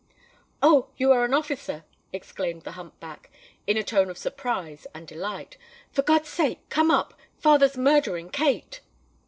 "Oh! 0.63 0.87
you 0.97 1.11
are 1.11 1.23
an 1.25 1.33
officer!" 1.35 1.83
exclaimed 2.11 2.63
the 2.63 2.71
hump 2.71 2.99
back, 2.99 3.29
in 3.67 3.77
a 3.77 3.83
tone 3.83 4.09
of 4.09 4.17
surprise 4.17 4.87
and 4.95 5.07
delight: 5.07 5.57
"for 5.91 6.01
God's 6.01 6.29
sake 6.29 6.67
come 6.69 6.89
up—father's 6.89 7.77
murdering 7.77 8.31
Kate!" 8.31 8.81